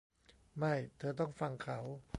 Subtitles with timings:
[0.57, 1.79] ไม่ เธอต้องฟังเขา